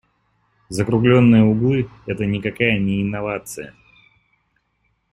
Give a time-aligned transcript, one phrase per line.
[0.69, 3.75] Закруглённые углы- это никакая не инновация.